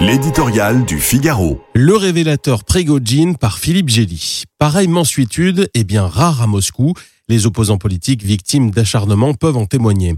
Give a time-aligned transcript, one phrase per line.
[0.00, 1.60] L'éditorial du Figaro.
[1.74, 4.44] Le révélateur Prégojine par Philippe Gély.
[4.58, 6.94] Pareille mensuétude est bien rare à Moscou.
[7.28, 10.14] Les opposants politiques victimes d'acharnement peuvent en témoigner.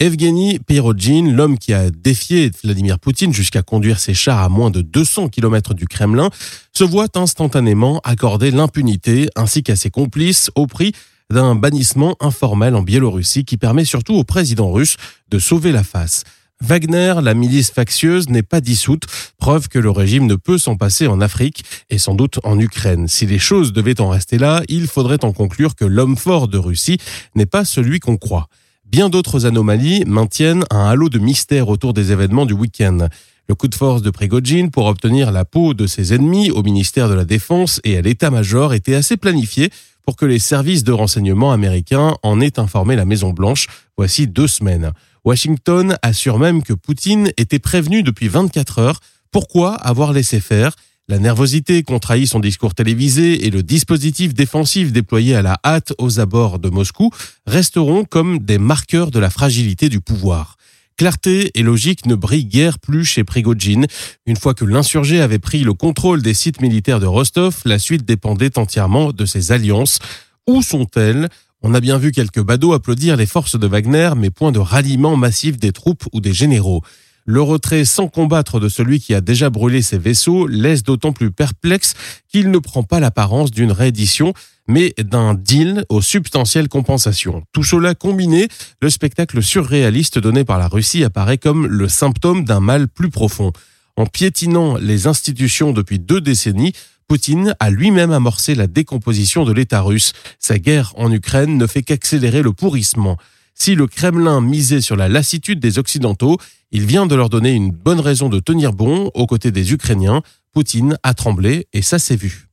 [0.00, 4.80] Evgeny Prigogine, l'homme qui a défié Vladimir Poutine jusqu'à conduire ses chars à moins de
[4.80, 6.30] 200 km du Kremlin,
[6.72, 10.92] se voit instantanément accorder l'impunité ainsi qu'à ses complices au prix
[11.28, 14.96] d'un bannissement informel en Biélorussie qui permet surtout au président russe
[15.28, 16.24] de sauver la face.
[16.62, 19.04] Wagner, la milice factieuse, n'est pas dissoute,
[19.38, 23.08] preuve que le régime ne peut s'en passer en Afrique et sans doute en Ukraine.
[23.08, 26.56] Si les choses devaient en rester là, il faudrait en conclure que l'homme fort de
[26.56, 26.98] Russie
[27.34, 28.48] n'est pas celui qu'on croit.
[28.86, 33.08] Bien d'autres anomalies maintiennent un halo de mystère autour des événements du week-end.
[33.48, 37.08] Le coup de force de Prigogine pour obtenir la peau de ses ennemis au ministère
[37.08, 39.70] de la Défense et à l'état-major était assez planifié
[40.04, 43.66] pour que les services de renseignement américains en aient informé la Maison-Blanche
[43.96, 44.92] voici deux semaines.
[45.26, 49.00] Washington assure même que Poutine était prévenu depuis 24 heures.
[49.32, 50.76] Pourquoi avoir laissé faire?
[51.08, 56.20] La nervosité contrahit son discours télévisé et le dispositif défensif déployé à la hâte aux
[56.20, 57.10] abords de Moscou
[57.44, 60.56] resteront comme des marqueurs de la fragilité du pouvoir.
[60.96, 63.88] Clarté et logique ne brillent guère plus chez Prigogine.
[64.26, 68.04] Une fois que l'insurgé avait pris le contrôle des sites militaires de Rostov, la suite
[68.04, 69.98] dépendait entièrement de ses alliances.
[70.46, 71.28] Où sont-elles?
[71.62, 75.16] On a bien vu quelques badauds applaudir les forces de Wagner, mais point de ralliement
[75.16, 76.82] massif des troupes ou des généraux.
[77.24, 81.32] Le retrait sans combattre de celui qui a déjà brûlé ses vaisseaux laisse d'autant plus
[81.32, 81.94] perplexe
[82.28, 84.32] qu'il ne prend pas l'apparence d'une réédition,
[84.68, 87.42] mais d'un deal aux substantielles compensations.
[87.52, 88.46] Tout cela combiné,
[88.80, 93.52] le spectacle surréaliste donné par la Russie apparaît comme le symptôme d'un mal plus profond.
[93.96, 96.74] En piétinant les institutions depuis deux décennies,
[97.08, 100.12] Poutine a lui-même amorcé la décomposition de l'État russe.
[100.40, 103.16] Sa guerre en Ukraine ne fait qu'accélérer le pourrissement.
[103.54, 106.38] Si le Kremlin misait sur la lassitude des Occidentaux,
[106.72, 110.22] il vient de leur donner une bonne raison de tenir bon aux côtés des Ukrainiens.
[110.52, 112.45] Poutine a tremblé et ça s'est vu.